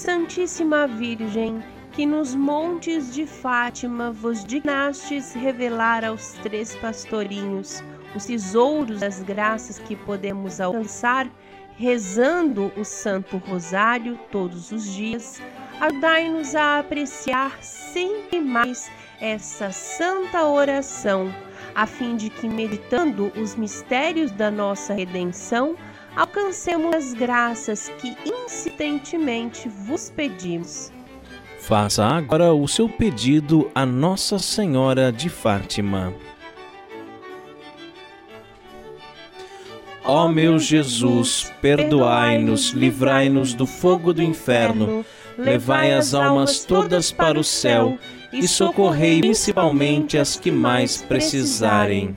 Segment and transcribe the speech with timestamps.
[0.00, 1.62] Santíssima Virgem,
[1.92, 7.84] que nos montes de Fátima vos dignastes revelar aos três pastorinhos
[8.16, 11.28] os tesouros das graças que podemos alcançar
[11.76, 15.38] rezando o Santo Rosário todos os dias,
[15.78, 18.90] ajudai-nos a apreciar sempre mais
[19.20, 21.30] essa santa oração,
[21.74, 25.76] a fim de que, meditando os mistérios da nossa redenção,
[26.16, 30.92] alcancemos as graças que insistentemente vos pedimos.
[31.60, 36.12] Faça agora o seu pedido a Nossa Senhora de Fátima.
[40.02, 45.04] Ó meu Jesus, perdoai-nos, livrai-nos do fogo do inferno,
[45.36, 47.98] levai as almas todas para o céu
[48.32, 52.16] e socorrei principalmente as que mais precisarem.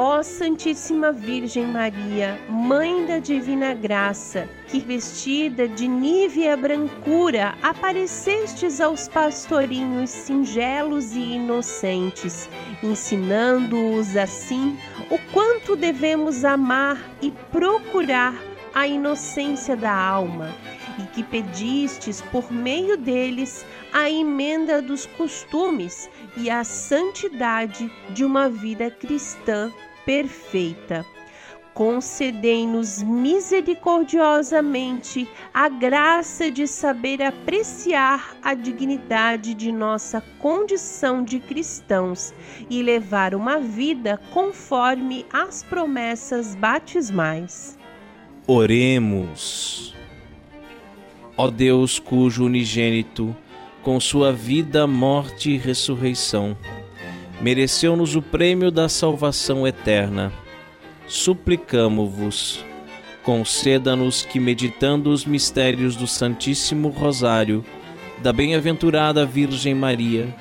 [0.00, 9.08] Ó Santíssima Virgem Maria, Mãe da Divina Graça, que vestida de nívea brancura aparecestes aos
[9.08, 12.48] pastorinhos singelos e inocentes,
[12.80, 14.78] ensinando-os assim
[15.10, 18.40] o quanto devemos amar e procurar
[18.72, 20.54] a inocência da alma,
[20.96, 28.48] e que pedistes por meio deles a emenda dos costumes e a santidade de uma
[28.48, 29.72] vida cristã
[30.08, 31.04] perfeita.
[31.74, 42.34] concedei-nos misericordiosamente a graça de saber apreciar a dignidade de nossa condição de cristãos
[42.68, 47.78] e levar uma vida conforme as promessas batismais.
[48.44, 49.94] Oremos.
[51.36, 53.36] Ó Deus, cujo unigênito,
[53.84, 56.56] com sua vida, morte e ressurreição,
[57.40, 60.32] mereceu-nos o prêmio da salvação eterna
[61.08, 62.64] suplicamo-vos,
[63.24, 67.64] conceda-nos que, meditando os mistérios do Santíssimo Rosário,
[68.22, 70.34] da bem-aventurada Virgem Maria,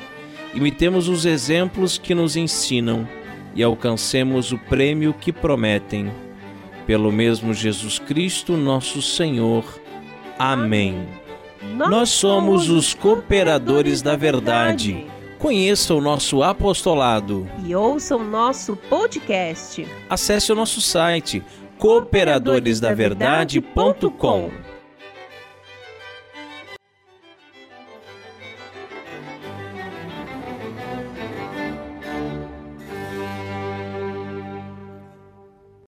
[0.53, 3.07] imitemos os exemplos que nos ensinam
[3.55, 6.11] e alcancemos o prêmio que prometem.
[6.85, 9.65] Pelo mesmo Jesus Cristo, nosso Senhor.
[10.37, 11.07] Amém.
[11.75, 15.05] Nós somos os cooperadores da verdade
[15.39, 19.87] Conheça o nosso apostolado e ouça o nosso podcast.
[20.09, 21.43] Acesse o nosso site
[21.77, 24.66] cooperadoresdaverdade.com.